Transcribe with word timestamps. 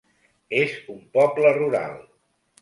És 0.59 0.73
un 0.93 0.97
poble 1.19 1.53
rural. 1.59 1.95